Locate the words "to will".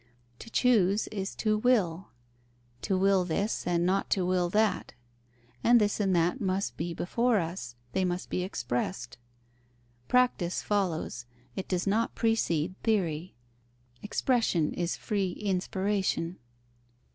1.35-2.07, 2.81-3.23, 4.09-4.49